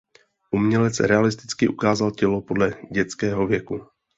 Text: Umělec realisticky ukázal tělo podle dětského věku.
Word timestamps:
Umělec 0.51 0.99
realisticky 0.99 1.67
ukázal 1.67 2.11
tělo 2.11 2.41
podle 2.41 2.73
dětského 2.91 3.47
věku. 3.47 3.81